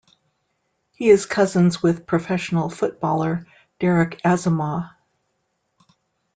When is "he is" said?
0.95-1.27